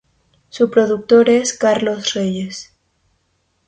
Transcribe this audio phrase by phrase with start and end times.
[0.49, 2.73] Su productor es Carlos Reyes.